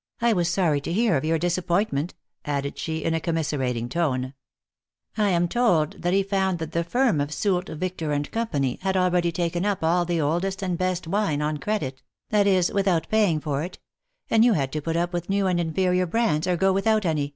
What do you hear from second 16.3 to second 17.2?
or go without